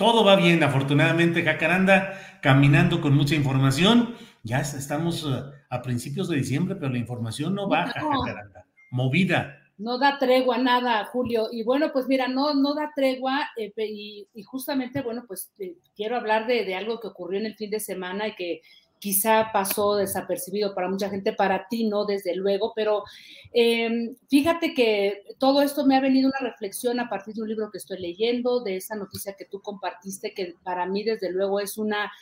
Todo 0.00 0.24
va 0.24 0.34
bien, 0.34 0.62
afortunadamente, 0.62 1.42
Jacaranda, 1.42 2.18
caminando 2.40 3.02
con 3.02 3.14
mucha 3.14 3.34
información. 3.34 4.14
Ya 4.42 4.60
estamos 4.60 5.26
eh, 5.28 5.42
a 5.68 5.82
principios 5.82 6.26
de 6.30 6.36
diciembre, 6.38 6.74
pero 6.76 6.90
la 6.90 6.96
información 6.96 7.54
no 7.54 7.68
baja, 7.68 8.00
Jacaranda. 8.00 8.64
Movida. 8.90 9.58
No 9.76 9.98
da 9.98 10.18
tregua 10.18 10.56
nada, 10.56 11.04
Julio. 11.04 11.48
Y 11.52 11.64
bueno, 11.64 11.92
pues 11.92 12.08
mira, 12.08 12.28
no, 12.28 12.54
no 12.54 12.74
da 12.74 12.90
tregua 12.96 13.50
eh, 13.58 13.74
y, 13.76 14.26
justamente, 14.44 15.02
bueno, 15.02 15.24
pues 15.28 15.52
eh, 15.58 15.76
quiero 15.94 16.16
hablar 16.16 16.46
de, 16.46 16.64
de, 16.64 16.76
algo 16.76 16.98
que 16.98 17.08
ocurrió 17.08 17.38
en 17.38 17.44
el 17.44 17.56
fin 17.56 17.68
de 17.68 17.78
semana 17.78 18.28
y 18.28 18.34
que 18.34 18.62
quizá 19.00 19.50
pasó 19.52 19.96
desapercibido 19.96 20.74
para 20.74 20.88
mucha 20.88 21.08
gente, 21.08 21.32
para 21.32 21.66
ti 21.68 21.88
no, 21.88 22.04
desde 22.04 22.36
luego, 22.36 22.72
pero 22.76 23.02
em, 23.52 24.14
fíjate 24.28 24.74
que 24.74 25.24
todo 25.38 25.62
esto 25.62 25.86
me 25.86 25.96
ha 25.96 26.00
venido 26.00 26.28
una 26.28 26.50
reflexión 26.50 27.00
a 27.00 27.08
partir 27.08 27.34
de 27.34 27.42
un 27.42 27.48
libro 27.48 27.70
que 27.70 27.78
estoy 27.78 27.98
leyendo, 27.98 28.62
de 28.62 28.76
esa 28.76 28.94
noticia 28.94 29.34
que 29.36 29.46
tú 29.46 29.60
compartiste, 29.62 30.34
que 30.34 30.54
para 30.62 30.86
mí 30.86 31.02
desde 31.02 31.32
luego 31.32 31.60
es 31.60 31.78
una 31.78 32.12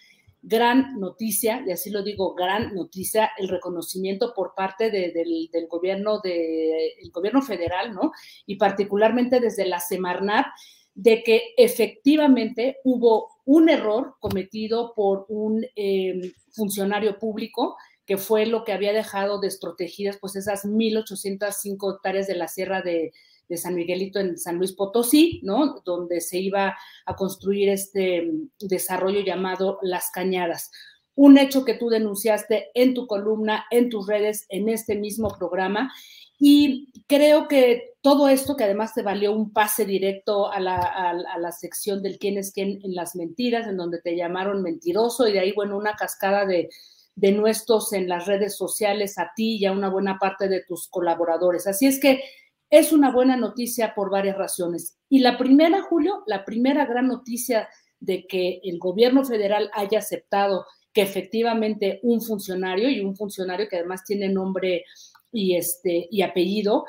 gran 0.40 1.00
noticia, 1.00 1.64
y 1.66 1.72
así 1.72 1.90
lo 1.90 2.04
digo, 2.04 2.34
gran 2.34 2.72
noticia, 2.72 3.32
el 3.38 3.48
reconocimiento 3.48 4.32
por 4.32 4.54
parte 4.54 4.90
del, 4.90 5.68
gobierno, 5.68 6.20
de, 6.20 6.94
el 7.02 7.10
gobierno 7.10 7.42
federal, 7.42 7.92
¿no? 7.92 8.12
Y 8.46 8.54
particularmente 8.54 9.40
desde 9.40 9.66
la 9.66 9.80
Semarnat, 9.80 10.46
de 10.94 11.22
que 11.22 11.54
efectivamente 11.56 12.78
hubo 12.84 13.37
un 13.48 13.70
error 13.70 14.16
cometido 14.20 14.92
por 14.94 15.24
un 15.30 15.64
eh, 15.74 16.34
funcionario 16.50 17.18
público 17.18 17.78
que 18.04 18.18
fue 18.18 18.44
lo 18.44 18.62
que 18.62 18.74
había 18.74 18.92
dejado 18.92 19.40
desprotegidas 19.40 20.18
pues 20.20 20.36
esas 20.36 20.66
1.805 20.66 21.94
hectáreas 21.94 22.26
de 22.26 22.34
la 22.34 22.46
sierra 22.46 22.82
de, 22.82 23.10
de, 23.48 23.56
San 23.56 23.74
Miguelito 23.74 24.20
en 24.20 24.36
San 24.36 24.56
Luis 24.58 24.74
Potosí, 24.74 25.40
¿no? 25.44 25.80
Donde 25.86 26.20
se 26.20 26.38
iba 26.38 26.76
a 27.06 27.16
construir 27.16 27.70
este 27.70 28.30
desarrollo 28.60 29.20
llamado 29.20 29.78
Las 29.80 30.10
Cañadas. 30.10 30.70
Un 31.18 31.36
hecho 31.36 31.64
que 31.64 31.74
tú 31.74 31.88
denunciaste 31.88 32.70
en 32.74 32.94
tu 32.94 33.06
columna, 33.06 33.64
en 33.70 33.90
tus 33.90 34.06
redes, 34.06 34.46
en 34.50 34.68
este 34.68 34.94
mismo 34.94 35.34
programa 35.36 35.90
y 36.38 36.92
creo 37.08 37.48
que 37.48 37.94
todo 38.00 38.28
esto, 38.28 38.56
que 38.56 38.64
además 38.64 38.94
te 38.94 39.02
valió 39.02 39.32
un 39.32 39.52
pase 39.52 39.84
directo 39.84 40.50
a 40.50 40.60
la, 40.60 41.52
sección 41.52 42.00
del 42.00 42.18
quién 42.18 42.38
es 42.38 42.52
quién 42.52 42.78
en 42.84 42.94
las 42.94 43.16
mentiras, 43.16 43.66
en 43.66 43.76
donde 43.76 44.00
te 44.00 44.16
llamaron 44.16 44.62
mentiroso, 44.62 45.26
y 45.26 45.32
de 45.32 45.40
ahí, 45.40 45.52
bueno, 45.52 45.76
una 45.76 45.96
cascada 45.96 46.46
de, 46.46 46.68
de 47.16 47.32
nuestros 47.32 47.92
en 47.92 48.08
las 48.08 48.26
redes 48.26 48.56
sociales 48.56 49.18
a 49.18 49.32
ti 49.34 49.56
y 49.56 49.66
a 49.66 49.72
una 49.72 49.88
buena 49.88 50.18
parte 50.18 50.48
de 50.48 50.62
tus 50.62 50.88
colaboradores. 50.88 51.66
Así 51.66 51.86
es 51.86 51.98
que 51.98 52.22
es 52.70 52.92
una 52.92 53.10
buena 53.10 53.36
noticia 53.36 53.94
por 53.94 54.10
varias 54.10 54.38
razones. 54.38 54.96
Y 55.08 55.20
la 55.20 55.38
primera, 55.38 55.82
Julio, 55.82 56.22
la 56.26 56.44
primera 56.44 56.86
gran 56.86 57.08
noticia 57.08 57.68
de 57.98 58.26
que 58.28 58.60
el 58.62 58.78
gobierno 58.78 59.24
federal 59.24 59.70
haya 59.74 59.98
aceptado 59.98 60.66
que 60.98 61.02
efectivamente 61.02 62.00
un 62.02 62.20
funcionario 62.20 62.90
y 62.90 62.98
un 62.98 63.14
funcionario 63.14 63.68
que 63.68 63.76
además 63.76 64.02
tiene 64.04 64.28
nombre 64.28 64.84
y, 65.30 65.54
este, 65.54 66.08
y 66.10 66.22
apellido. 66.22 66.86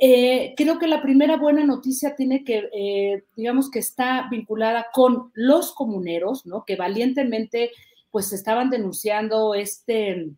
Eh, 0.00 0.54
creo 0.56 0.78
que 0.78 0.86
la 0.86 1.02
primera 1.02 1.36
buena 1.36 1.62
noticia 1.62 2.16
tiene 2.16 2.44
que, 2.44 2.70
eh, 2.72 3.24
digamos 3.36 3.70
que 3.70 3.80
está 3.80 4.26
vinculada 4.30 4.86
con 4.94 5.30
los 5.34 5.74
comuneros, 5.74 6.46
¿no? 6.46 6.64
Que 6.64 6.76
valientemente 6.76 7.72
pues 8.10 8.32
estaban 8.32 8.70
denunciando 8.70 9.52
este 9.54 10.30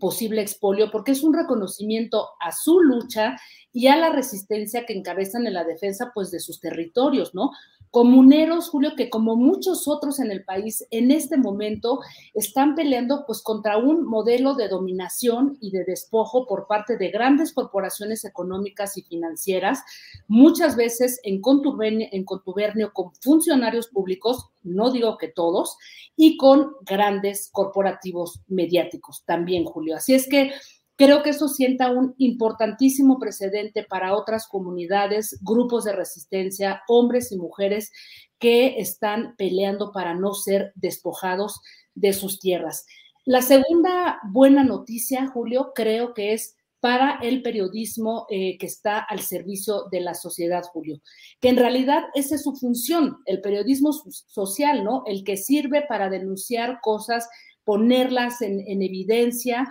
posible 0.00 0.40
expolio 0.40 0.90
porque 0.90 1.12
es 1.12 1.22
un 1.22 1.34
reconocimiento 1.34 2.30
a 2.40 2.50
su 2.50 2.80
lucha 2.80 3.36
y 3.74 3.88
a 3.88 3.96
la 3.96 4.08
resistencia 4.08 4.86
que 4.86 4.96
encabezan 4.96 5.46
en 5.46 5.52
la 5.52 5.64
defensa 5.64 6.12
pues 6.14 6.30
de 6.30 6.40
sus 6.40 6.60
territorios, 6.60 7.34
¿no? 7.34 7.50
Comuneros, 7.94 8.70
Julio, 8.70 8.96
que 8.96 9.08
como 9.08 9.36
muchos 9.36 9.86
otros 9.86 10.18
en 10.18 10.32
el 10.32 10.44
país 10.44 10.84
en 10.90 11.12
este 11.12 11.36
momento 11.36 12.00
están 12.34 12.74
peleando 12.74 13.22
pues 13.24 13.40
contra 13.40 13.76
un 13.76 14.04
modelo 14.04 14.56
de 14.56 14.66
dominación 14.66 15.56
y 15.60 15.70
de 15.70 15.84
despojo 15.84 16.44
por 16.44 16.66
parte 16.66 16.96
de 16.96 17.10
grandes 17.10 17.52
corporaciones 17.52 18.24
económicas 18.24 18.98
y 18.98 19.02
financieras, 19.02 19.84
muchas 20.26 20.74
veces 20.74 21.20
en 21.22 21.40
contubernio, 21.40 22.08
en 22.10 22.24
contubernio 22.24 22.92
con 22.92 23.12
funcionarios 23.20 23.86
públicos, 23.86 24.50
no 24.64 24.90
digo 24.90 25.16
que 25.16 25.28
todos, 25.28 25.76
y 26.16 26.36
con 26.36 26.72
grandes 26.80 27.48
corporativos 27.52 28.40
mediáticos 28.48 29.22
también, 29.24 29.64
Julio. 29.64 29.94
Así 29.94 30.14
es 30.14 30.28
que 30.28 30.50
Creo 30.96 31.22
que 31.22 31.30
eso 31.30 31.48
sienta 31.48 31.90
un 31.90 32.14
importantísimo 32.18 33.18
precedente 33.18 33.82
para 33.82 34.16
otras 34.16 34.46
comunidades, 34.46 35.38
grupos 35.42 35.84
de 35.84 35.92
resistencia, 35.92 36.82
hombres 36.86 37.32
y 37.32 37.38
mujeres 37.38 37.90
que 38.38 38.78
están 38.78 39.34
peleando 39.36 39.90
para 39.90 40.14
no 40.14 40.34
ser 40.34 40.72
despojados 40.76 41.60
de 41.94 42.12
sus 42.12 42.38
tierras. 42.38 42.86
La 43.24 43.42
segunda 43.42 44.20
buena 44.30 44.62
noticia, 44.62 45.26
Julio, 45.28 45.72
creo 45.74 46.14
que 46.14 46.32
es 46.32 46.54
para 46.78 47.18
el 47.22 47.40
periodismo 47.40 48.26
eh, 48.28 48.58
que 48.58 48.66
está 48.66 48.98
al 48.98 49.20
servicio 49.20 49.84
de 49.90 50.00
la 50.00 50.12
sociedad, 50.12 50.62
Julio, 50.70 51.00
que 51.40 51.48
en 51.48 51.56
realidad 51.56 52.02
esa 52.14 52.34
es 52.34 52.42
su 52.42 52.54
función, 52.54 53.16
el 53.24 53.40
periodismo 53.40 53.92
social, 53.92 54.84
¿no? 54.84 55.02
El 55.06 55.24
que 55.24 55.38
sirve 55.38 55.86
para 55.88 56.10
denunciar 56.10 56.80
cosas, 56.82 57.26
ponerlas 57.64 58.42
en, 58.42 58.60
en 58.68 58.82
evidencia, 58.82 59.66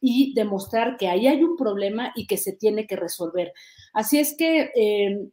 y 0.00 0.34
demostrar 0.34 0.96
que 0.96 1.08
ahí 1.08 1.26
hay 1.26 1.42
un 1.42 1.56
problema 1.56 2.12
y 2.14 2.26
que 2.26 2.36
se 2.36 2.52
tiene 2.52 2.86
que 2.86 2.96
resolver. 2.96 3.52
Así 3.92 4.18
es 4.18 4.36
que 4.36 4.70
eh, 4.74 5.28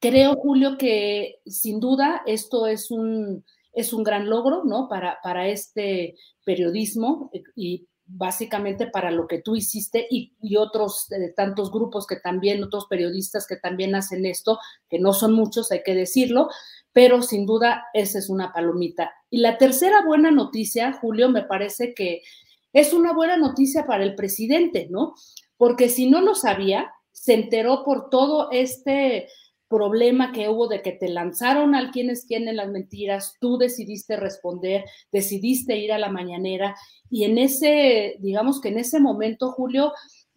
creo, 0.00 0.34
Julio, 0.36 0.76
que 0.78 1.40
sin 1.46 1.80
duda 1.80 2.22
esto 2.26 2.66
es 2.66 2.90
un, 2.90 3.44
es 3.72 3.92
un 3.92 4.02
gran 4.02 4.28
logro, 4.28 4.64
¿no? 4.64 4.88
Para, 4.88 5.18
para 5.22 5.48
este 5.48 6.16
periodismo 6.44 7.30
eh, 7.32 7.42
y 7.54 7.86
básicamente 8.12 8.88
para 8.88 9.10
lo 9.10 9.26
que 9.26 9.40
tú 9.40 9.54
hiciste 9.54 10.06
y, 10.10 10.32
otros 10.56 11.10
eh, 11.12 11.32
tantos 11.36 11.70
grupos 11.70 12.06
que 12.06 12.16
también, 12.16 12.62
otros 12.62 12.86
periodistas 12.86 13.46
que 13.46 13.56
también 13.56 13.94
hacen 13.94 14.26
esto, 14.26 14.58
que 14.88 14.98
no 14.98 15.12
son 15.12 15.32
muchos, 15.32 15.70
hay 15.70 15.82
que 15.84 15.94
decirlo, 15.94 16.48
pero 16.92 17.22
sin 17.22 17.46
duda 17.46 17.84
esa 17.94 18.18
es 18.18 18.28
una 18.28 18.52
palomita. 18.52 19.12
Y 19.30 19.38
la 19.38 19.58
tercera 19.58 20.04
buena 20.04 20.32
noticia, 20.32 20.92
Julio, 20.94 21.28
me 21.28 21.44
parece 21.44 21.94
que 21.94 22.22
es 22.72 22.92
una 22.92 23.12
buena 23.12 23.36
noticia 23.36 23.86
para 23.86 24.04
el 24.04 24.14
presidente, 24.14 24.88
¿no? 24.90 25.14
Porque 25.56 25.88
si 25.88 26.08
no 26.08 26.20
lo 26.20 26.34
sabía, 26.34 26.92
se 27.12 27.34
enteró 27.34 27.84
por 27.84 28.08
todo 28.10 28.50
este 28.50 29.28
problema 29.68 30.32
que 30.32 30.48
hubo 30.48 30.66
de 30.66 30.82
que 30.82 30.92
te 30.92 31.08
lanzaron 31.08 31.76
al 31.76 31.92
quienes 31.92 32.26
tienen 32.26 32.56
las 32.56 32.70
mentiras, 32.70 33.36
tú 33.40 33.56
decidiste 33.56 34.16
responder, 34.16 34.84
decidiste 35.12 35.76
ir 35.76 35.92
a 35.92 35.98
la 35.98 36.10
mañanera 36.10 36.74
y 37.08 37.24
en 37.24 37.38
ese, 37.38 38.16
digamos 38.18 38.60
que 38.60 38.70
en 38.70 38.78
ese 38.78 38.98
momento, 38.98 39.52
Julio, 39.52 39.92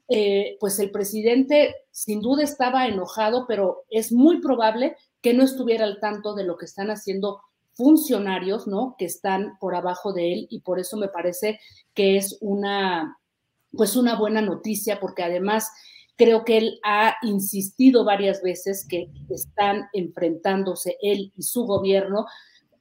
eh, 0.08 0.58
pues 0.60 0.78
el 0.78 0.92
presidente 0.92 1.74
sin 1.90 2.22
duda 2.22 2.44
estaba 2.44 2.88
enojado, 2.88 3.46
pero 3.48 3.86
es 3.90 4.12
muy 4.12 4.40
probable 4.40 4.96
que 5.22 5.34
no 5.34 5.44
estuviera 5.44 5.86
al 5.86 6.00
tanto 6.00 6.36
de 6.36 6.44
lo 6.44 6.58
que 6.58 6.66
están 6.66 6.92
haciendo 6.92 7.42
funcionarios, 7.76 8.68
¿no? 8.68 8.96
Que 8.98 9.06
están 9.06 9.58
por 9.60 9.76
abajo 9.76 10.14
de 10.14 10.34
él 10.34 10.48
y 10.50 10.62
por 10.62 10.80
eso 10.80 10.98
me 10.98 11.08
parece 11.08 11.60
que 11.94 12.18
es 12.18 12.38
una, 12.42 13.18
pues 13.72 13.96
una 13.96 14.16
buena 14.16 14.42
noticia, 14.42 15.00
porque 15.00 15.24
además 15.24 15.70
creo 16.16 16.46
que 16.46 16.58
él 16.58 16.80
ha 16.84 17.16
insistido 17.24 18.06
varias 18.06 18.42
veces 18.42 18.86
que 18.88 19.10
están 19.30 19.88
enfrentándose 19.94 20.98
él 21.02 21.34
y 21.36 21.44
su 21.44 21.66
gobierno 21.66 22.26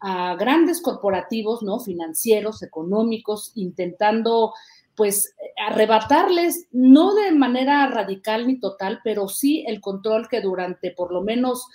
a 0.01 0.35
grandes 0.37 0.83
corporativos, 0.83 1.63
¿no? 1.63 1.79
Financieros, 1.79 2.63
económicos, 2.63 3.53
intentando 3.55 4.53
pues 4.95 5.35
arrebatarles, 5.67 6.67
no 6.71 7.15
de 7.15 7.33
manera 7.33 7.87
radical 7.87 8.47
ni 8.47 8.61
total, 8.61 9.01
pero 9.03 9.29
sí 9.29 9.65
el 9.67 9.81
control 9.81 10.29
que 10.29 10.41
durante 10.41 10.91
por 10.91 11.13
lo 11.13 11.23
menos 11.23 11.67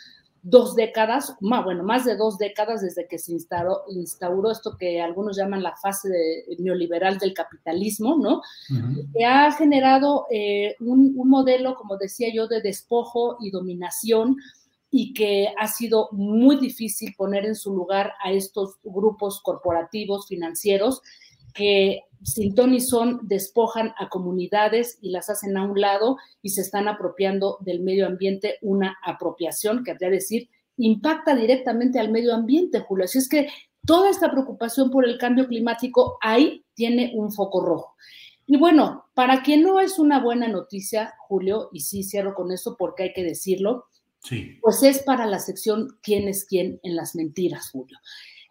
dos 0.43 0.75
décadas, 0.75 1.35
más, 1.41 1.63
bueno, 1.63 1.83
más 1.83 2.05
de 2.05 2.15
dos 2.15 2.37
décadas 2.37 2.81
desde 2.81 3.07
que 3.07 3.19
se 3.19 3.33
instauró, 3.33 3.83
instauró 3.89 4.51
esto 4.51 4.77
que 4.77 5.01
algunos 5.01 5.37
llaman 5.37 5.63
la 5.63 5.75
fase 5.75 6.09
neoliberal 6.59 7.17
del 7.17 7.33
capitalismo, 7.33 8.17
¿no? 8.17 8.41
Que 9.13 9.25
ha 9.25 9.51
generado 9.51 10.25
eh, 10.31 10.75
un, 10.79 11.13
un, 11.15 11.29
modelo, 11.29 11.75
como 11.75 11.97
decía 11.97 12.29
yo, 12.33 12.47
de 12.47 12.61
despojo 12.61 13.37
y 13.41 13.51
dominación 13.51 14.37
y 14.89 15.13
que 15.13 15.53
ha 15.57 15.67
sido 15.67 16.09
muy 16.11 16.57
difícil 16.57 17.13
poner 17.17 17.45
en 17.45 17.55
su 17.55 17.75
lugar 17.75 18.13
a 18.23 18.31
estos 18.31 18.77
grupos 18.83 19.41
corporativos 19.41 20.27
financieros 20.27 21.01
que 21.57 22.03
sin 22.23 22.53
ton 22.55 22.73
y 22.73 22.81
son 22.81 23.19
despojan 23.23 23.93
a 23.97 24.09
comunidades 24.09 24.99
y 25.01 25.09
las 25.09 25.29
hacen 25.29 25.57
a 25.57 25.63
un 25.63 25.79
lado 25.79 26.17
y 26.41 26.49
se 26.49 26.61
están 26.61 26.87
apropiando 26.87 27.57
del 27.61 27.81
medio 27.81 28.05
ambiente, 28.05 28.57
una 28.61 28.97
apropiación 29.03 29.83
que 29.83 29.91
habría 29.91 30.09
decir 30.09 30.49
impacta 30.77 31.35
directamente 31.35 31.99
al 31.99 32.11
medio 32.11 32.35
ambiente, 32.35 32.81
Julio. 32.81 33.05
Así 33.05 33.17
es 33.17 33.27
que 33.27 33.47
toda 33.85 34.09
esta 34.09 34.29
preocupación 34.29 34.91
por 34.91 35.05
el 35.05 35.17
cambio 35.17 35.47
climático 35.47 36.17
ahí 36.21 36.63
tiene 36.75 37.13
un 37.15 37.31
foco 37.31 37.65
rojo. 37.65 37.95
Y 38.45 38.57
bueno, 38.57 39.05
para 39.13 39.41
quien 39.41 39.63
no 39.63 39.79
es 39.79 39.97
una 39.97 40.19
buena 40.19 40.47
noticia, 40.47 41.15
Julio, 41.27 41.69
y 41.73 41.81
sí 41.81 42.03
cierro 42.03 42.35
con 42.35 42.51
eso 42.51 42.77
porque 42.77 43.03
hay 43.03 43.13
que 43.13 43.23
decirlo, 43.23 43.85
sí. 44.23 44.57
pues 44.61 44.83
es 44.83 44.99
para 44.99 45.25
la 45.25 45.39
sección 45.39 45.97
quién 46.01 46.27
es 46.27 46.45
quién 46.45 46.79
en 46.83 46.95
las 46.95 47.15
mentiras, 47.15 47.71
Julio. 47.71 47.97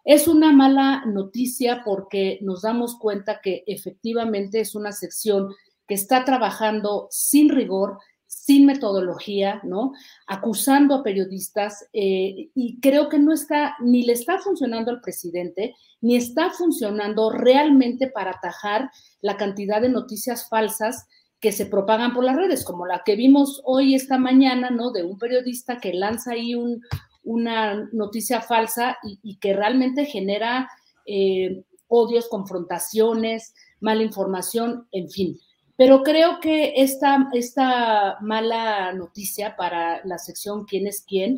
Es 0.07 0.29
una 0.29 0.53
mala 0.53 1.03
noticia 1.05 1.81
porque 1.83 2.39
nos 2.41 2.61
damos 2.61 2.97
cuenta 2.97 3.41
que 3.43 3.65
efectivamente 3.67 4.61
es 4.61 4.73
una 4.73 4.93
sección 4.93 5.49
que 5.85 5.95
está 5.95 6.23
trabajando 6.23 7.09
sin 7.11 7.49
rigor, 7.49 7.97
sin 8.25 8.65
metodología, 8.65 9.59
¿no? 9.65 9.91
Acusando 10.25 10.95
a 10.95 11.03
periodistas 11.03 11.89
eh, 11.91 12.51
y 12.55 12.79
creo 12.79 13.09
que 13.09 13.19
no 13.19 13.33
está, 13.33 13.75
ni 13.81 14.03
le 14.03 14.13
está 14.13 14.39
funcionando 14.39 14.91
al 14.91 15.01
presidente, 15.01 15.75
ni 15.99 16.15
está 16.15 16.51
funcionando 16.51 17.29
realmente 17.29 18.07
para 18.07 18.31
atajar 18.31 18.89
la 19.19 19.35
cantidad 19.35 19.81
de 19.81 19.89
noticias 19.89 20.47
falsas 20.47 21.05
que 21.41 21.51
se 21.51 21.65
propagan 21.65 22.13
por 22.13 22.23
las 22.23 22.37
redes, 22.37 22.63
como 22.63 22.85
la 22.85 23.01
que 23.05 23.17
vimos 23.17 23.61
hoy, 23.65 23.93
esta 23.93 24.17
mañana, 24.17 24.69
¿no? 24.69 24.91
De 24.91 25.03
un 25.03 25.19
periodista 25.19 25.79
que 25.79 25.93
lanza 25.93 26.31
ahí 26.31 26.55
un, 26.55 26.81
una 27.27 27.89
noticia 27.91 28.41
falsa 28.41 28.97
y, 29.03 29.35
que 29.37 29.53
realmente 29.53 30.05
genera 30.05 30.69
eh, 31.05 31.63
odios, 31.87 32.29
confrontaciones, 32.29 33.53
mala 33.81 34.03
información, 34.03 34.87
en 34.91 35.09
fin. 35.09 35.39
Pero 35.75 36.01
creo 36.03 36.39
que 36.39 36.73
esta, 36.77 37.27
esta 37.33 38.17
mala 38.21 38.93
noticia 38.93 39.55
para 39.55 40.03
la 40.05 40.17
sección 40.17 40.65
quién 40.65 40.87
es 40.87 41.03
quién, 41.07 41.37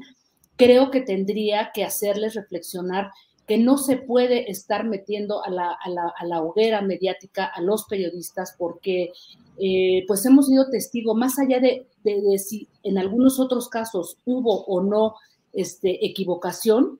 creo 0.55 0.91
que 0.91 1.01
tendría 1.01 1.71
que 1.73 1.83
hacerles 1.83 2.35
reflexionar 2.35 3.11
que 3.47 3.57
no 3.57 3.79
se 3.79 3.97
puede 3.97 4.51
estar 4.51 4.85
metiendo 4.85 5.43
a 5.43 5.49
la, 5.49 5.71
a 5.71 6.25
la, 6.25 6.41
hoguera 6.43 6.83
mediática 6.83 7.45
a 7.45 7.61
los 7.61 7.85
periodistas 7.85 8.53
porque 8.59 9.11
eh, 9.57 10.05
pues 10.07 10.23
hemos 10.27 10.45
sido 10.45 10.69
testigo, 10.69 11.15
más 11.15 11.39
allá 11.39 11.59
de, 11.59 11.87
de, 12.03 12.37
si 12.37 12.67
en 12.83 12.99
algunos 12.99 13.39
otros 13.39 13.67
casos 13.67 14.17
hubo 14.23 14.65
o 14.65 14.83
no 14.83 15.15
este, 15.53 16.05
equivocación. 16.05 16.99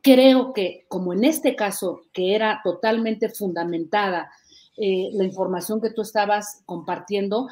Creo 0.00 0.52
que, 0.52 0.84
como 0.88 1.12
en 1.12 1.24
este 1.24 1.54
caso, 1.54 2.02
que 2.12 2.34
era 2.34 2.60
totalmente 2.64 3.28
fundamentada 3.28 4.30
eh, 4.76 5.10
la 5.12 5.24
información 5.24 5.80
que 5.80 5.90
tú 5.90 6.02
estabas 6.02 6.62
compartiendo, 6.64 7.48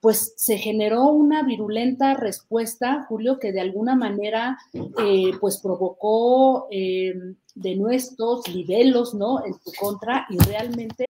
pues 0.00 0.32
se 0.36 0.56
generó 0.56 1.08
una 1.08 1.42
virulenta 1.42 2.14
respuesta, 2.14 3.04
Julio, 3.08 3.38
que 3.38 3.52
de 3.52 3.60
alguna 3.60 3.94
manera 3.94 4.58
eh, 4.72 5.32
pues 5.40 5.58
provocó 5.58 6.68
eh, 6.70 7.12
de 7.54 7.76
nuestros 7.76 8.48
libelos, 8.48 9.14
¿no? 9.14 9.44
En 9.44 9.52
tu 9.58 9.72
contra 9.78 10.26
y 10.30 10.38
realmente... 10.38 11.09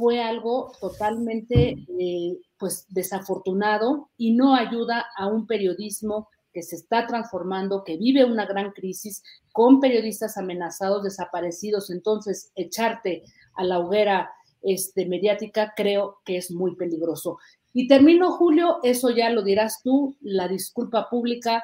Fue 0.00 0.22
algo 0.22 0.72
totalmente 0.80 1.76
eh, 1.98 2.38
pues, 2.58 2.86
desafortunado 2.88 4.08
y 4.16 4.32
no 4.32 4.54
ayuda 4.54 5.04
a 5.14 5.26
un 5.26 5.46
periodismo 5.46 6.30
que 6.54 6.62
se 6.62 6.76
está 6.76 7.06
transformando, 7.06 7.84
que 7.84 7.98
vive 7.98 8.24
una 8.24 8.46
gran 8.46 8.70
crisis, 8.70 9.22
con 9.52 9.78
periodistas 9.78 10.38
amenazados, 10.38 11.02
desaparecidos. 11.02 11.90
Entonces, 11.90 12.50
echarte 12.54 13.24
a 13.56 13.62
la 13.62 13.78
hoguera 13.78 14.30
este, 14.62 15.04
mediática 15.04 15.74
creo 15.76 16.20
que 16.24 16.38
es 16.38 16.50
muy 16.50 16.76
peligroso. 16.76 17.36
Y 17.74 17.86
termino, 17.86 18.32
Julio, 18.32 18.78
eso 18.82 19.10
ya 19.10 19.28
lo 19.28 19.42
dirás 19.42 19.82
tú, 19.84 20.16
la 20.22 20.48
disculpa 20.48 21.10
pública 21.10 21.62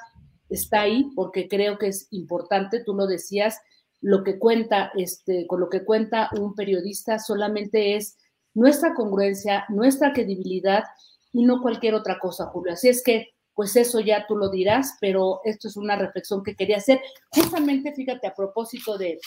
está 0.50 0.82
ahí 0.82 1.08
porque 1.16 1.48
creo 1.48 1.78
que 1.78 1.86
es 1.86 2.06
importante, 2.10 2.84
tú 2.84 2.92
lo 2.92 3.06
decías, 3.06 3.62
lo 4.02 4.24
que 4.24 4.38
cuenta, 4.38 4.92
este, 4.94 5.46
con 5.46 5.58
lo 5.58 5.70
que 5.70 5.86
cuenta 5.86 6.28
un 6.38 6.54
periodista 6.54 7.18
solamente 7.18 7.96
es 7.96 8.18
nuestra 8.56 8.94
congruencia, 8.94 9.66
nuestra 9.68 10.12
credibilidad 10.14 10.82
y 11.30 11.44
no 11.44 11.60
cualquier 11.60 11.94
otra 11.94 12.18
cosa, 12.18 12.46
Julio. 12.46 12.72
Así 12.72 12.88
es 12.88 13.02
que, 13.04 13.34
pues 13.54 13.76
eso 13.76 14.00
ya 14.00 14.26
tú 14.26 14.34
lo 14.36 14.50
dirás, 14.50 14.96
pero 15.00 15.40
esto 15.44 15.68
es 15.68 15.76
una 15.76 15.94
reflexión 15.96 16.42
que 16.42 16.56
quería 16.56 16.78
hacer. 16.78 17.00
Justamente, 17.30 17.92
fíjate, 17.94 18.26
a 18.26 18.34
propósito 18.34 18.98
de, 18.98 19.20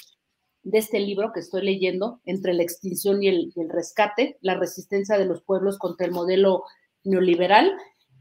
este 0.72 1.00
libro 1.00 1.32
que 1.32 1.40
estoy 1.40 1.64
leyendo, 1.64 2.22
Entre 2.26 2.54
la 2.54 2.64
extinción 2.64 3.22
y 3.22 3.28
el, 3.28 3.54
rescate, 3.70 4.38
la 4.42 4.56
resistencia 4.56 5.18
de 5.18 5.26
los 5.26 5.44
pueblos 5.44 5.78
contra 5.78 6.08
el 6.08 6.12
modelo 6.12 6.64
neoliberal. 7.04 7.72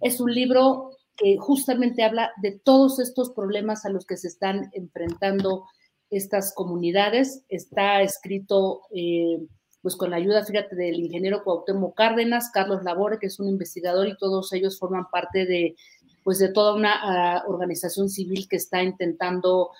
Es 0.00 0.21
un 0.21 0.33
libro 0.33 0.91
que 1.17 1.37
justamente 1.38 2.05
habla 2.05 2.33
de 2.43 2.61
todos 2.62 3.00
estos 3.00 3.31
problemas 3.31 3.87
a 3.87 3.91
los 3.91 4.05
que 4.05 4.19
se 4.19 4.29
están 4.29 4.71
enfrentando 4.75 5.65
estas 6.11 6.55
comunidades. 6.55 7.45
Está 7.49 8.03
escrito 8.03 8.83
eh, 8.95 9.38
pues 9.83 9.97
con 9.97 10.11
la 10.11 10.17
ayuda, 10.17 10.45
fíjate, 10.45 10.75
del 10.75 11.01
ingeniero 11.01 11.43
Cuauhtémoc 11.45 11.97
Cárdenas, 11.97 12.51
Carlos 12.53 12.83
Labore, 12.83 13.19
que 13.19 13.27
es 13.27 13.39
un 13.39 13.49
investigador 13.49 14.09
y 14.09 14.17
todos 14.17 14.53
ellos 14.53 14.79
forman 14.79 15.09
parte 15.11 15.47
de, 15.47 15.77
pues 16.25 16.39
de 16.39 16.49
toda 16.49 16.75
una 16.75 17.45
uh, 17.47 17.51
organización 17.51 18.09
civil 18.09 18.49
que 18.49 18.57
está 18.57 18.83
intentando 18.83 19.71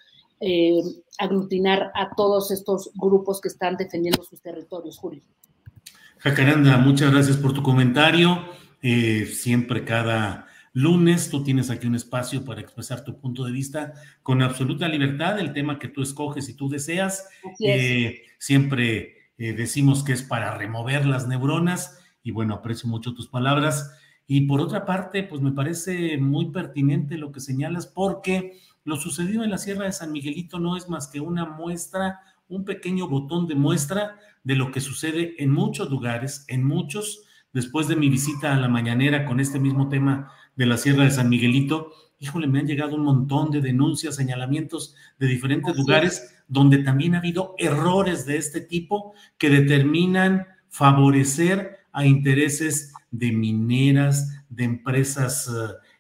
eh, 0.41 0.81
aglutinar 1.19 1.91
a 1.95 2.15
todos 2.15 2.53
estos 2.53 2.91
grupos 2.95 3.41
que 3.41 3.49
están 3.49 3.77
defendiendo 3.77 4.23
sus 4.23 4.41
territorios, 4.41 4.97
Julio. 4.97 5.23
Jacaranda, 6.19 6.77
muchas 6.79 7.11
gracias 7.11 7.37
por 7.37 7.53
tu 7.53 7.63
comentario. 7.63 8.45
Eh, 8.81 9.27
siempre 9.27 9.85
cada 9.85 10.47
lunes 10.73 11.29
tú 11.31 11.43
tienes 11.43 11.71
aquí 11.71 11.89
un 11.89 11.97
espacio 11.97 12.45
para 12.45 12.61
expresar 12.61 13.03
tu 13.03 13.19
punto 13.19 13.45
de 13.45 13.51
vista 13.51 13.95
con 14.23 14.43
absoluta 14.43 14.87
libertad, 14.89 15.41
el 15.41 15.53
tema 15.53 15.81
que 15.81 15.89
tú 15.89 16.03
escoges 16.03 16.49
y 16.49 16.55
tú 16.55 16.69
deseas. 16.69 17.29
Eh, 17.59 18.23
siempre 18.39 19.18
decimos 19.39 20.03
que 20.03 20.13
es 20.13 20.23
para 20.23 20.57
remover 20.57 21.07
las 21.07 21.29
neuronas 21.29 21.99
y 22.23 22.31
bueno, 22.33 22.55
aprecio 22.55 22.89
mucho 22.89 23.15
tus 23.15 23.29
palabras. 23.29 23.93
Y 24.27 24.43
por 24.43 24.61
otra 24.61 24.85
parte, 24.85 25.23
pues 25.23 25.41
me 25.41 25.53
parece 25.53 26.19
muy 26.19 26.51
pertinente 26.51 27.17
lo 27.17 27.33
que 27.33 27.41
señalas 27.41 27.87
porque 27.87 28.59
lo 28.85 28.97
sucedido 28.97 29.45
en 29.45 29.51
la 29.51 29.59
Sierra 29.59 29.85
de 29.85 29.93
San 29.93 30.13
Miguelito 30.13 30.59
no 30.59 30.77
es 30.77 30.89
más 30.89 31.09
que 31.09 31.21
una 31.21 31.47
muestra, 31.47 32.21
un 32.49 32.65
pequeño 32.65 33.09
botón 33.09 33.47
de 33.47 33.55
muestra 33.55 34.19
de 34.45 34.57
lo 34.57 34.71
que 34.71 34.81
sucede 34.81 35.35
en 35.43 35.51
muchos 35.51 35.91
lugares, 35.91 36.45
en 36.49 36.65
muchos. 36.65 37.23
Después 37.53 37.89
de 37.89 37.97
mi 37.97 38.11
visita 38.11 38.55
a 38.55 38.59
la 38.59 38.69
mañanera 38.69 39.25
con 39.25 39.41
este 39.41 39.59
mismo 39.59 39.89
tema 39.89 40.31
de 40.57 40.67
la 40.67 40.77
Sierra 40.77 41.05
de 41.05 41.11
San 41.11 41.31
Miguelito, 41.31 41.93
híjole, 42.19 42.47
me 42.47 42.59
han 42.59 42.67
llegado 42.67 42.97
un 42.97 43.05
montón 43.05 43.51
de 43.51 43.61
denuncias, 43.61 44.17
señalamientos 44.17 44.95
de 45.19 45.27
diferentes 45.27 45.77
lugares 45.77 46.35
donde 46.49 46.79
también 46.79 47.15
ha 47.15 47.19
habido 47.19 47.55
errores 47.59 48.27
de 48.27 48.37
este 48.37 48.61
tipo 48.61 49.15
que 49.37 49.51
determinan 49.51 50.47
favorecer 50.69 51.79
a 51.93 52.07
intereses 52.07 52.93
de 53.11 53.33
mineras, 53.33 54.45
de 54.49 54.65
empresas 54.65 55.51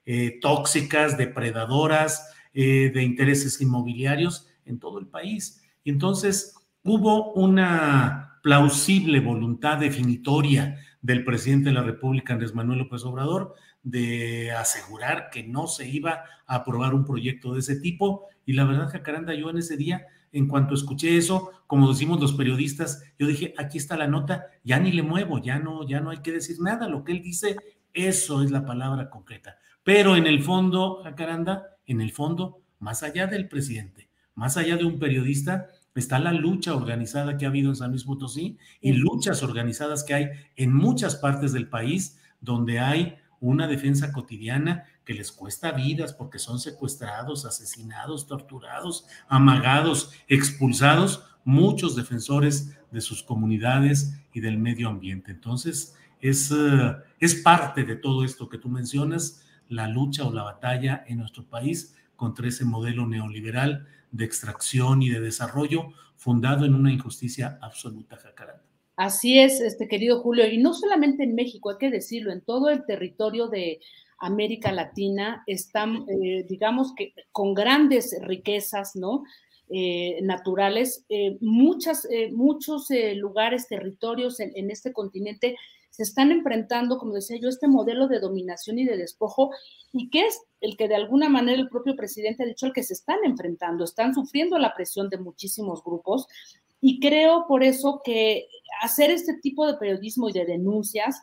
eh, 0.06 0.38
tóxicas, 0.40 1.16
depredadoras, 1.16 2.30
eh, 2.54 2.90
de 2.92 3.02
intereses 3.02 3.60
inmobiliarios 3.60 4.48
en 4.64 4.78
todo 4.78 4.98
el 4.98 5.06
país. 5.06 5.62
Y 5.84 5.90
entonces 5.90 6.54
hubo 6.82 7.32
una 7.34 8.40
plausible 8.42 9.20
voluntad 9.20 9.78
definitoria 9.78 10.78
del 11.02 11.25
presidente 11.25 11.68
de 11.68 11.75
la 11.75 11.82
República, 11.82 12.32
Andrés 12.32 12.54
Manuel 12.54 12.80
López 12.80 13.04
Obrador, 13.04 13.54
de 13.82 14.52
asegurar 14.52 15.30
que 15.30 15.44
no 15.44 15.66
se 15.66 15.88
iba 15.88 16.25
a 16.47 16.56
aprobar 16.56 16.94
un 16.94 17.04
proyecto 17.04 17.54
de 17.54 17.61
ese 17.61 17.76
tipo. 17.80 18.26
Y 18.44 18.52
la 18.52 18.64
verdad, 18.64 18.90
Jacaranda, 18.90 19.35
yo 19.35 19.50
en 19.50 19.58
ese 19.58 19.76
día, 19.76 20.06
en 20.32 20.49
cuanto 20.49 20.75
escuché 20.75 21.16
eso, 21.16 21.50
como 21.66 21.88
decimos 21.88 22.20
los 22.20 22.32
periodistas, 22.35 23.02
yo 23.18 23.26
dije, 23.26 23.54
aquí 23.58 23.78
está 23.78 23.97
la 23.97 24.08
nota, 24.08 24.47
ya 24.64 24.78
ni 24.78 24.92
le 24.92 25.02
muevo, 25.02 25.38
ya 25.38 25.58
no, 25.58 25.87
ya 25.87 26.00
no 26.00 26.11
hay 26.11 26.18
que 26.18 26.32
decir 26.32 26.56
nada. 26.61 26.88
Lo 26.88 27.04
que 27.04 27.12
él 27.12 27.23
dice, 27.23 27.56
eso 27.92 28.42
es 28.42 28.50
la 28.50 28.64
palabra 28.64 29.11
concreta. 29.11 29.58
Pero 29.82 30.16
en 30.16 30.26
el 30.26 30.42
fondo, 30.42 31.00
Jacaranda, 31.02 31.78
en 31.87 32.00
el 32.00 32.12
fondo, 32.12 32.62
más 32.78 33.02
allá 33.02 33.26
del 33.26 33.49
presidente, 33.49 34.11
más 34.35 34.56
allá 34.56 34.76
de 34.76 34.85
un 34.85 34.99
periodista, 34.99 35.68
está 35.99 36.18
la 36.18 36.32
lucha 36.32 36.75
organizada 36.75 37.37
que 37.37 37.44
ha 37.44 37.49
habido 37.49 37.70
en 37.70 37.76
San 37.76 37.90
Luis 37.90 38.04
Potosí 38.04 38.58
y 38.80 38.92
luchas 38.92 39.42
organizadas 39.42 40.04
que 40.04 40.14
hay 40.14 40.28
en 40.56 40.73
muchas 40.73 41.16
partes 41.16 41.52
del 41.52 41.68
país 41.68 42.20
donde 42.40 42.78
hay 42.78 43.16
una 43.40 43.66
defensa 43.66 44.12
cotidiana 44.12 44.85
que 45.04 45.14
les 45.14 45.33
cuesta 45.33 45.73
vidas 45.73 46.12
porque 46.12 46.38
son 46.38 46.59
secuestrados, 46.59 47.45
asesinados, 47.45 48.26
torturados, 48.26 49.07
amagados, 49.28 50.12
expulsados, 50.28 51.25
muchos 51.45 51.97
defensores 51.97 52.76
de 52.90 53.00
sus 53.00 53.23
comunidades 53.23 54.18
y 54.33 54.40
del 54.40 54.59
medio 54.59 54.88
ambiente. 54.88 55.30
Entonces, 55.30 55.97
es, 56.21 56.50
eh, 56.50 56.97
es 57.21 57.37
parte 57.37 57.85
de 57.85 57.97
todo 57.97 58.25
esto 58.25 58.49
que 58.49 58.59
tú 58.59 58.68
mencionas, 58.68 59.45
la 59.68 59.87
lucha 59.87 60.25
o 60.25 60.33
la 60.33 60.42
batalla 60.42 61.04
en 61.07 61.18
nuestro 61.18 61.45
país 61.45 61.95
contra 62.16 62.49
ese 62.49 62.64
modelo 62.64 63.07
neoliberal 63.07 63.87
de 64.11 64.25
extracción 64.25 65.02
y 65.02 65.11
de 65.11 65.21
desarrollo 65.21 65.92
fundado 66.16 66.64
en 66.64 66.75
una 66.75 66.92
injusticia 66.92 67.59
absoluta, 67.62 68.16
Jacaranda. 68.16 68.67
Así 68.99 69.38
es, 69.38 69.61
este 69.61 69.87
querido 69.87 70.23
Julio, 70.23 70.50
y 70.50 70.59
no 70.59 70.75
solamente 70.75 71.23
en 71.23 71.37
México, 71.37 71.71
hay 71.71 71.76
que 71.78 71.88
decirlo, 71.88 72.33
en 72.33 72.40
todo 72.40 72.69
el 72.69 72.85
territorio 72.85 73.47
de 73.47 73.78
América 74.19 74.73
Latina 74.73 75.45
están, 75.47 76.05
eh, 76.09 76.45
digamos 76.49 76.97
que 76.97 77.14
con 77.31 77.55
grandes 77.55 78.19
riquezas, 78.23 78.97
¿no? 78.97 79.23
Eh, 79.71 80.19
naturales, 80.23 81.05
eh, 81.11 81.38
muchas, 81.40 82.09
muchos 82.33 82.88
lugares, 83.14 83.69
territorios 83.69 84.40
en, 84.40 84.50
en, 84.57 84.69
este 84.69 84.93
continente 84.93 85.55
se 85.90 86.02
están 86.02 86.33
enfrentando, 86.33 86.99
como 86.99 87.14
decía 87.14 87.38
yo, 87.40 87.49
este 87.49 87.69
modelo 87.69 88.09
de 88.09 88.19
dominación 88.19 88.81
y 88.81 88.85
de 88.85 88.97
despojo, 88.97 89.50
y 89.93 90.11
que 90.11 90.26
es 90.26 90.40
el 90.61 90.76
que 90.76 90.88
de 90.88 90.97
alguna 90.97 91.28
manera 91.28 91.61
el 91.61 91.69
propio 91.69 91.95
presidente 91.95 92.43
ha 92.43 92.47
dicho 92.47 92.67
al 92.67 92.73
que 92.73 92.83
se 92.83 92.95
están 92.95 93.19
enfrentando, 93.25 93.85
están 93.85 94.12
sufriendo 94.12 94.59
la 94.59 94.75
presión 94.75 95.09
de 95.09 95.19
muchísimos 95.19 95.85
grupos, 95.85 96.26
y 96.81 97.00
creo 97.00 97.47
por 97.49 97.62
eso 97.64 98.02
que 98.05 98.47
hacer 98.82 99.10
este 99.10 99.34
tipo 99.34 99.66
de 99.66 99.75
periodismo 99.75 100.28
y 100.28 100.32
de 100.32 100.44
denuncias 100.44 101.22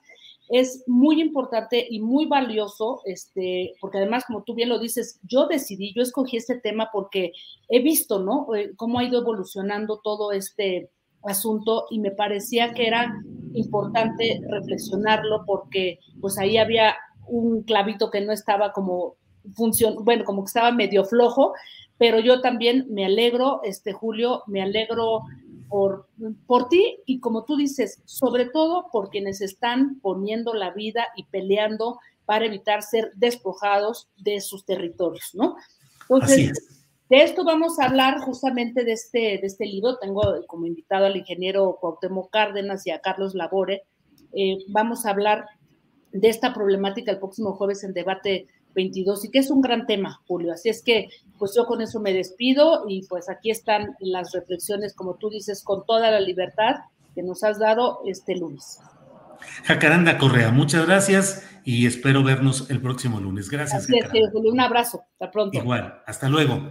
es 0.50 0.84
muy 0.88 1.22
importante 1.22 1.88
y 1.90 2.00
muy 2.00 2.28
valioso, 2.28 3.02
este, 3.06 3.74
porque 3.82 3.98
además, 3.98 4.26
como 4.26 4.44
tú 4.44 4.54
bien 4.54 4.70
lo 4.70 4.80
dices, 4.80 5.20
yo 5.24 5.48
decidí, 5.48 5.94
yo 5.94 6.04
escogí 6.04 6.38
este 6.38 6.60
tema 6.60 6.90
porque 6.94 7.32
he 7.68 7.82
visto, 7.82 8.20
¿no? 8.20 8.54
Eh, 8.56 8.74
cómo 8.76 9.00
ha 9.00 9.04
ido 9.04 9.22
evolucionando 9.22 10.00
todo 10.04 10.32
este 10.32 10.90
asunto 11.24 11.86
y 11.90 12.00
me 12.00 12.12
parecía 12.12 12.74
que 12.74 12.86
era 12.86 13.12
importante 13.54 14.40
reflexionarlo 14.48 15.44
porque 15.46 16.00
pues 16.22 16.38
ahí 16.38 16.58
había 16.58 16.96
un 17.28 17.64
clavito 17.64 18.12
que 18.12 18.22
no 18.22 18.32
estaba 18.32 18.72
como 18.72 19.16
función, 19.56 19.96
bueno, 20.04 20.24
como 20.26 20.44
que 20.44 20.50
estaba 20.50 20.72
medio 20.72 21.06
flojo, 21.06 21.54
pero 21.98 22.20
yo 22.20 22.42
también 22.42 22.86
me 22.90 23.06
alegro, 23.06 23.62
este 23.64 23.94
Julio, 23.94 24.44
me 24.48 24.62
alegro 24.62 25.22
por, 25.76 26.08
por 26.48 26.70
ti 26.70 27.00
y 27.06 27.20
como 27.20 27.44
tú 27.44 27.58
dices, 27.58 28.02
sobre 28.06 28.46
todo 28.46 28.88
por 28.94 29.10
quienes 29.10 29.42
están 29.42 30.00
poniendo 30.00 30.54
la 30.54 30.72
vida 30.72 31.08
y 31.18 31.26
peleando 31.26 32.00
para 32.24 32.46
evitar 32.46 32.82
ser 32.82 33.12
despojados 33.18 34.08
de 34.16 34.40
sus 34.40 34.64
territorios, 34.64 35.32
¿no? 35.34 35.58
Entonces, 36.04 36.80
de 37.10 37.24
esto 37.24 37.44
vamos 37.44 37.78
a 37.78 37.88
hablar 37.88 38.20
justamente 38.20 38.86
de 38.86 38.94
este, 38.94 39.20
de 39.20 39.42
este 39.44 39.66
libro. 39.66 39.98
Tengo 39.98 40.22
como 40.48 40.66
invitado 40.66 41.08
al 41.08 41.18
ingeniero 41.18 41.78
Cuauhtémoc 41.82 42.32
Cárdenas 42.32 42.88
y 42.88 42.92
a 42.92 43.02
Carlos 43.02 43.36
Labore. 43.36 43.84
Eh, 44.32 44.60
vamos 44.70 45.06
a 45.06 45.10
hablar 45.10 45.44
de 46.14 46.30
esta 46.30 46.54
problemática 46.54 47.12
el 47.12 47.20
próximo 47.20 47.52
jueves 47.52 47.84
en 47.84 47.92
debate 47.92 48.48
22 48.76 49.26
y 49.26 49.32
que 49.32 49.40
es 49.40 49.50
un 49.50 49.62
gran 49.62 49.88
tema, 49.88 50.22
Julio. 50.28 50.54
Así 50.54 50.70
es 50.70 50.84
que, 50.84 51.10
pues 51.40 51.54
yo 51.56 51.66
con 51.66 51.82
eso 51.82 52.00
me 52.00 52.14
despido 52.14 52.86
y 52.88 53.08
pues 53.08 53.30
aquí 53.30 53.50
están 53.50 53.96
las 54.00 54.34
reflexiones, 54.34 54.94
como 54.94 55.16
tú 55.16 55.30
dices, 55.30 55.64
con 55.64 55.86
toda 55.86 56.12
la 56.12 56.20
libertad 56.20 56.76
que 57.16 57.24
nos 57.24 57.44
has 57.44 57.58
dado 57.58 58.02
este 58.06 58.36
lunes. 58.36 58.80
Jacaranda 59.64 60.18
Correa, 60.18 60.52
muchas 60.52 60.86
gracias 60.86 61.48
y 61.64 61.88
espero 61.88 62.24
vernos 62.24 62.70
el 62.70 62.82
próximo 62.82 63.20
lunes. 63.20 63.50
Gracias. 63.50 63.84
Así 63.84 63.98
es, 63.98 64.32
Julio, 64.32 64.52
un 64.52 64.60
abrazo. 64.60 65.04
Hasta 65.14 65.32
pronto. 65.32 65.58
Igual, 65.58 66.02
hasta 66.06 66.30
luego. 66.30 66.62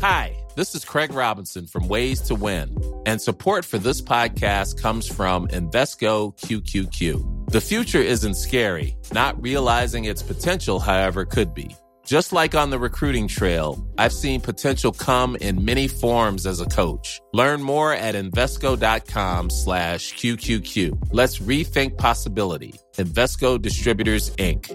Hi, 0.00 0.32
this 0.54 0.74
is 0.74 0.84
Craig 0.84 1.12
Robinson 1.12 1.66
from 1.66 1.88
Ways 1.88 2.20
to 2.28 2.34
Win, 2.36 2.76
and 3.04 3.20
support 3.20 3.64
for 3.64 3.78
this 3.78 4.00
podcast 4.00 4.80
comes 4.80 5.08
from 5.08 5.48
Invesco 5.48 6.38
QQQ. 6.38 7.37
The 7.50 7.62
future 7.62 8.02
isn't 8.02 8.34
scary, 8.34 8.94
not 9.10 9.40
realizing 9.40 10.04
its 10.04 10.22
potential, 10.22 10.78
however, 10.78 11.24
could 11.24 11.54
be. 11.54 11.74
Just 12.04 12.30
like 12.30 12.54
on 12.54 12.68
the 12.68 12.78
recruiting 12.78 13.26
trail, 13.26 13.82
I've 13.96 14.12
seen 14.12 14.42
potential 14.42 14.92
come 14.92 15.34
in 15.36 15.64
many 15.64 15.88
forms 15.88 16.44
as 16.44 16.60
a 16.60 16.66
coach. 16.66 17.22
Learn 17.32 17.62
more 17.62 17.94
at 17.94 18.14
Invesco.com 18.14 19.48
slash 19.48 20.12
QQQ. 20.12 21.08
Let's 21.12 21.38
rethink 21.38 21.96
possibility. 21.96 22.74
Investco 22.96 23.60
Distributors, 23.60 24.28
Inc. 24.36 24.68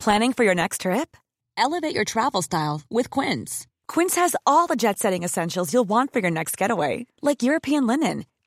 Planning 0.00 0.32
for 0.32 0.44
your 0.44 0.54
next 0.54 0.80
trip? 0.80 1.18
Elevate 1.58 1.94
your 1.94 2.04
travel 2.04 2.40
style 2.40 2.80
with 2.90 3.10
Quince. 3.10 3.66
Quince 3.88 4.14
has 4.14 4.34
all 4.46 4.66
the 4.66 4.76
jet 4.76 4.98
setting 4.98 5.22
essentials 5.22 5.70
you'll 5.72 5.84
want 5.84 6.12
for 6.14 6.20
your 6.20 6.30
next 6.30 6.56
getaway, 6.56 7.06
like 7.20 7.42
European 7.42 7.86
linen, 7.86 8.24